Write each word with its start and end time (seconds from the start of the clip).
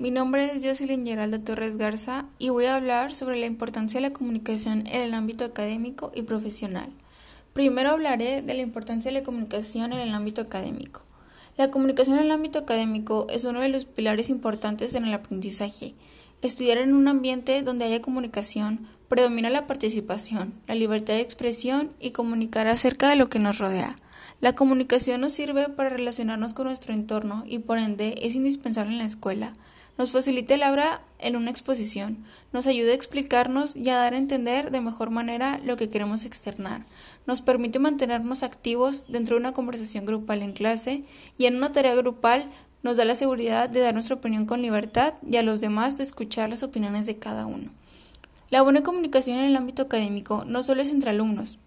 Mi 0.00 0.12
nombre 0.12 0.52
es 0.52 0.64
Jocelyn 0.64 1.04
Geralda 1.04 1.40
Torres 1.40 1.76
Garza 1.76 2.26
y 2.38 2.50
voy 2.50 2.66
a 2.66 2.76
hablar 2.76 3.16
sobre 3.16 3.36
la 3.36 3.46
importancia 3.46 3.98
de 4.00 4.08
la 4.08 4.14
comunicación 4.14 4.86
en 4.86 5.02
el 5.02 5.12
ámbito 5.12 5.44
académico 5.44 6.12
y 6.14 6.22
profesional. 6.22 6.88
Primero 7.52 7.90
hablaré 7.90 8.40
de 8.40 8.54
la 8.54 8.62
importancia 8.62 9.10
de 9.10 9.18
la 9.18 9.24
comunicación 9.24 9.92
en 9.92 9.98
el 9.98 10.14
ámbito 10.14 10.40
académico. 10.40 11.02
La 11.56 11.72
comunicación 11.72 12.16
en 12.20 12.26
el 12.26 12.30
ámbito 12.30 12.60
académico 12.60 13.26
es 13.28 13.42
uno 13.42 13.60
de 13.60 13.70
los 13.70 13.86
pilares 13.86 14.30
importantes 14.30 14.94
en 14.94 15.04
el 15.04 15.14
aprendizaje. 15.14 15.94
Estudiar 16.42 16.78
en 16.78 16.94
un 16.94 17.08
ambiente 17.08 17.62
donde 17.62 17.86
haya 17.86 18.00
comunicación 18.00 18.86
predomina 19.08 19.50
la 19.50 19.66
participación, 19.66 20.54
la 20.68 20.76
libertad 20.76 21.14
de 21.14 21.22
expresión 21.22 21.90
y 21.98 22.12
comunicar 22.12 22.68
acerca 22.68 23.08
de 23.08 23.16
lo 23.16 23.28
que 23.28 23.40
nos 23.40 23.58
rodea. 23.58 23.96
La 24.40 24.54
comunicación 24.54 25.22
nos 25.22 25.32
sirve 25.32 25.68
para 25.68 25.88
relacionarnos 25.88 26.54
con 26.54 26.68
nuestro 26.68 26.94
entorno 26.94 27.42
y 27.48 27.58
por 27.58 27.78
ende 27.78 28.14
es 28.22 28.36
indispensable 28.36 28.92
en 28.92 28.98
la 28.98 29.04
escuela. 29.04 29.54
Nos 29.98 30.12
facilita 30.12 30.54
el 30.54 30.62
habla 30.62 31.02
en 31.18 31.34
una 31.34 31.50
exposición, 31.50 32.24
nos 32.52 32.68
ayuda 32.68 32.92
a 32.92 32.94
explicarnos 32.94 33.74
y 33.74 33.90
a 33.90 33.96
dar 33.96 34.14
a 34.14 34.18
entender 34.18 34.70
de 34.70 34.80
mejor 34.80 35.10
manera 35.10 35.60
lo 35.64 35.76
que 35.76 35.90
queremos 35.90 36.24
externar, 36.24 36.82
nos 37.26 37.42
permite 37.42 37.80
mantenernos 37.80 38.44
activos 38.44 39.06
dentro 39.08 39.34
de 39.34 39.40
una 39.40 39.54
conversación 39.54 40.06
grupal 40.06 40.42
en 40.42 40.52
clase 40.52 41.02
y 41.36 41.46
en 41.46 41.56
una 41.56 41.72
tarea 41.72 41.96
grupal 41.96 42.44
nos 42.84 42.96
da 42.96 43.04
la 43.04 43.16
seguridad 43.16 43.68
de 43.68 43.80
dar 43.80 43.92
nuestra 43.92 44.14
opinión 44.14 44.46
con 44.46 44.62
libertad 44.62 45.14
y 45.28 45.36
a 45.36 45.42
los 45.42 45.60
demás 45.60 45.98
de 45.98 46.04
escuchar 46.04 46.48
las 46.48 46.62
opiniones 46.62 47.06
de 47.06 47.18
cada 47.18 47.46
uno. 47.46 47.72
La 48.50 48.62
buena 48.62 48.84
comunicación 48.84 49.38
en 49.38 49.46
el 49.46 49.56
ámbito 49.56 49.82
académico 49.82 50.44
no 50.46 50.62
solo 50.62 50.80
es 50.80 50.92
entre 50.92 51.10
alumnos, 51.10 51.58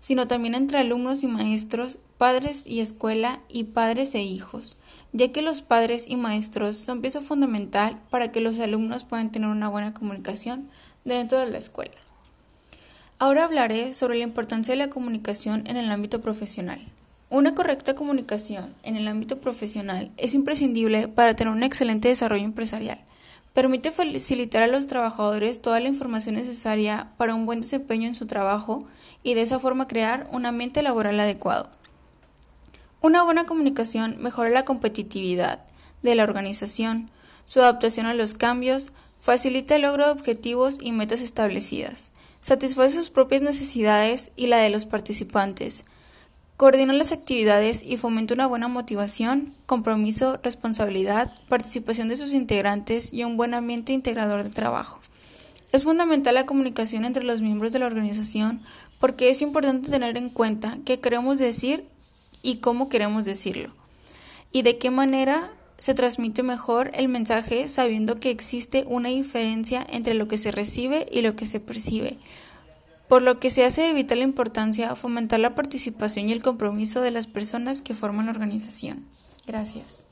sino 0.00 0.26
también 0.26 0.56
entre 0.56 0.78
alumnos 0.78 1.22
y 1.22 1.28
maestros, 1.28 1.98
padres 2.18 2.64
y 2.66 2.80
escuela 2.80 3.38
y 3.48 3.64
padres 3.64 4.16
e 4.16 4.22
hijos 4.22 4.76
ya 5.14 5.30
que 5.30 5.42
los 5.42 5.62
padres 5.62 6.06
y 6.08 6.16
maestros 6.16 6.76
son 6.76 7.00
pieza 7.00 7.20
fundamental 7.20 8.00
para 8.10 8.32
que 8.32 8.40
los 8.40 8.58
alumnos 8.58 9.04
puedan 9.04 9.30
tener 9.30 9.48
una 9.48 9.68
buena 9.68 9.94
comunicación 9.94 10.68
dentro 11.04 11.38
de 11.38 11.48
la 11.48 11.58
escuela. 11.58 11.94
Ahora 13.20 13.44
hablaré 13.44 13.94
sobre 13.94 14.18
la 14.18 14.24
importancia 14.24 14.72
de 14.72 14.78
la 14.78 14.90
comunicación 14.90 15.68
en 15.68 15.76
el 15.76 15.88
ámbito 15.92 16.20
profesional. 16.20 16.80
Una 17.30 17.54
correcta 17.54 17.94
comunicación 17.94 18.74
en 18.82 18.96
el 18.96 19.06
ámbito 19.06 19.38
profesional 19.38 20.10
es 20.16 20.34
imprescindible 20.34 21.06
para 21.06 21.36
tener 21.36 21.54
un 21.54 21.62
excelente 21.62 22.08
desarrollo 22.08 22.44
empresarial. 22.44 22.98
Permite 23.52 23.92
facilitar 23.92 24.64
a 24.64 24.66
los 24.66 24.88
trabajadores 24.88 25.62
toda 25.62 25.78
la 25.78 25.88
información 25.88 26.34
necesaria 26.34 27.12
para 27.16 27.36
un 27.36 27.46
buen 27.46 27.60
desempeño 27.60 28.08
en 28.08 28.16
su 28.16 28.26
trabajo 28.26 28.84
y 29.22 29.34
de 29.34 29.42
esa 29.42 29.60
forma 29.60 29.86
crear 29.86 30.26
un 30.32 30.44
ambiente 30.44 30.82
laboral 30.82 31.20
adecuado. 31.20 31.70
Una 33.04 33.22
buena 33.22 33.44
comunicación 33.44 34.16
mejora 34.20 34.48
la 34.48 34.64
competitividad 34.64 35.58
de 36.02 36.14
la 36.14 36.22
organización, 36.22 37.10
su 37.44 37.60
adaptación 37.60 38.06
a 38.06 38.14
los 38.14 38.32
cambios, 38.32 38.92
facilita 39.20 39.76
el 39.76 39.82
logro 39.82 40.06
de 40.06 40.12
objetivos 40.12 40.78
y 40.80 40.92
metas 40.92 41.20
establecidas, 41.20 42.10
satisface 42.40 42.96
sus 42.96 43.10
propias 43.10 43.42
necesidades 43.42 44.30
y 44.36 44.46
la 44.46 44.56
de 44.56 44.70
los 44.70 44.86
participantes, 44.86 45.84
coordina 46.56 46.94
las 46.94 47.12
actividades 47.12 47.82
y 47.82 47.98
fomenta 47.98 48.32
una 48.32 48.46
buena 48.46 48.68
motivación, 48.68 49.52
compromiso, 49.66 50.40
responsabilidad, 50.42 51.30
participación 51.50 52.08
de 52.08 52.16
sus 52.16 52.32
integrantes 52.32 53.12
y 53.12 53.24
un 53.24 53.36
buen 53.36 53.52
ambiente 53.52 53.92
integrador 53.92 54.44
de 54.44 54.48
trabajo. 54.48 55.00
Es 55.72 55.84
fundamental 55.84 56.36
la 56.36 56.46
comunicación 56.46 57.04
entre 57.04 57.24
los 57.24 57.42
miembros 57.42 57.70
de 57.70 57.80
la 57.80 57.86
organización 57.86 58.62
porque 58.98 59.28
es 59.28 59.42
importante 59.42 59.90
tener 59.90 60.16
en 60.16 60.30
cuenta 60.30 60.78
qué 60.86 61.00
queremos 61.00 61.38
decir 61.38 61.84
y 62.44 62.56
cómo 62.56 62.88
queremos 62.88 63.24
decirlo. 63.24 63.70
Y 64.52 64.62
de 64.62 64.78
qué 64.78 64.92
manera 64.92 65.50
se 65.78 65.94
transmite 65.94 66.44
mejor 66.44 66.92
el 66.94 67.08
mensaje 67.08 67.66
sabiendo 67.66 68.20
que 68.20 68.30
existe 68.30 68.84
una 68.86 69.08
diferencia 69.08 69.84
entre 69.90 70.14
lo 70.14 70.28
que 70.28 70.38
se 70.38 70.52
recibe 70.52 71.08
y 71.10 71.22
lo 71.22 71.34
que 71.34 71.46
se 71.46 71.58
percibe. 71.58 72.18
Por 73.08 73.22
lo 73.22 73.40
que 73.40 73.50
se 73.50 73.64
hace 73.64 73.82
de 73.82 73.92
vital 73.92 74.22
importancia 74.22 74.94
fomentar 74.94 75.40
la 75.40 75.54
participación 75.54 76.28
y 76.28 76.32
el 76.32 76.42
compromiso 76.42 77.00
de 77.00 77.10
las 77.10 77.26
personas 77.26 77.82
que 77.82 77.94
forman 77.94 78.26
la 78.26 78.32
organización. 78.32 79.04
Gracias. 79.46 80.04